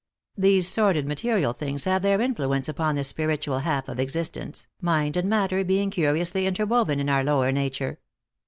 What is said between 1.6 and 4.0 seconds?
have their influence upon the spiritual half of